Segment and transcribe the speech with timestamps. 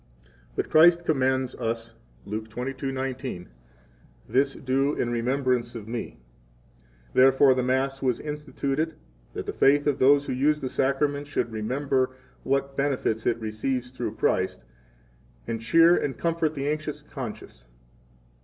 [0.23, 1.93] 30 But Christ commands us,
[2.25, 3.45] Luke 22:19:
[4.27, 6.17] This do in remembrance of Me;
[7.13, 8.95] therefore the Mass was instituted
[9.33, 12.09] that the faith of those who use the Sacrament should remember
[12.41, 14.65] what benefits it receives through Christ,
[15.45, 17.67] and cheer and comfort the anxious conscience.